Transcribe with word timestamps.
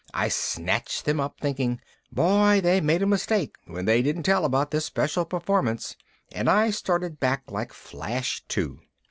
I 0.15 0.29
snatched 0.29 1.05
them 1.05 1.19
up, 1.19 1.39
thinking, 1.39 1.79
Boy, 2.11 2.59
they 2.59 2.81
made 2.81 3.03
a 3.03 3.05
mistake 3.05 3.55
when 3.67 3.85
they 3.85 4.01
didn't 4.01 4.23
tell 4.23 4.45
about 4.45 4.71
this 4.71 4.83
special 4.83 5.25
performance, 5.25 5.95
and 6.31 6.49
I 6.49 6.71
started 6.71 7.19
back 7.19 7.51
like 7.51 7.71
Flash 7.71 8.41
Two. 8.47 8.79